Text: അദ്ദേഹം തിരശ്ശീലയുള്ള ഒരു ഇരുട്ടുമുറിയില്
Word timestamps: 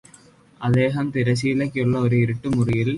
അദ്ദേഹം 0.61 1.05
തിരശ്ശീലയുള്ള 1.09 1.97
ഒരു 1.97 2.15
ഇരുട്ടുമുറിയില് 2.15 2.89